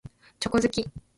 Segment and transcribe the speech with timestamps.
[0.39, 0.83] チョコ好き。